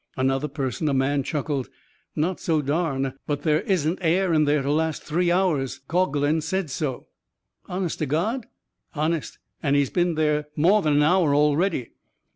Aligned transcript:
Another 0.17 0.47
person, 0.47 0.89
a 0.89 0.95
man, 0.95 1.21
chuckled. 1.21 1.69
"Not 2.15 2.39
so 2.39 2.63
darn. 2.63 3.13
But 3.27 3.43
there 3.43 3.61
isn't 3.61 3.99
air 4.01 4.33
in 4.33 4.45
there 4.45 4.63
to 4.63 4.71
last 4.71 5.03
three 5.03 5.29
hours. 5.31 5.79
Caughlin 5.87 6.41
said 6.41 6.71
so." 6.71 7.05
"Honest 7.69 7.99
to 7.99 8.07
God?" 8.07 8.47
"Honest. 8.95 9.37
An' 9.61 9.75
he's 9.75 9.91
been 9.91 10.15
there 10.15 10.47
more 10.55 10.81
than 10.81 10.93
an 10.93 11.03
hour 11.03 11.35
already." 11.35 11.91